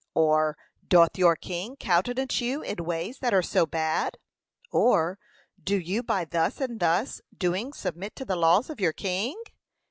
[0.15, 0.57] or
[0.87, 4.17] doth your King countenance you in ways that are so bad?
[4.71, 5.19] or,
[5.63, 9.35] do you by thus and thus doing submit to the laws of your king?